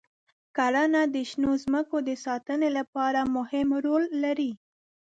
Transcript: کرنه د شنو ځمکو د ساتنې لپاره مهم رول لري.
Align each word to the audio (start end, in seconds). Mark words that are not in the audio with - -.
کرنه 0.55 1.01
د 1.13 1.15
شنو 1.29 1.51
ځمکو 1.63 1.97
د 2.07 2.09
ساتنې 2.25 2.69
لپاره 2.77 3.19
مهم 3.35 3.67
رول 3.85 4.03
لري. 4.23 4.51